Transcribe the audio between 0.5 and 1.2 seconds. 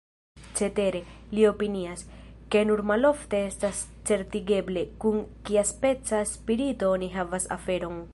Cetere,